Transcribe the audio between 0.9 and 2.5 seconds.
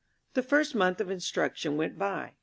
of instruction went by.